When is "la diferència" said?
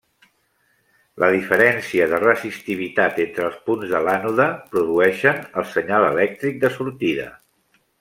1.23-2.07